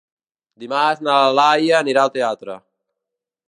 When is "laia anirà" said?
1.41-2.07